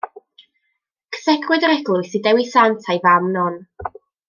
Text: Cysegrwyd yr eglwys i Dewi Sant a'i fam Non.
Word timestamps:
Cysegrwyd 1.17 1.67
yr 1.67 1.75
eglwys 1.75 2.17
i 2.21 2.23
Dewi 2.29 2.47
Sant 2.55 2.91
a'i 2.95 3.05
fam 3.07 3.31
Non. 3.39 3.63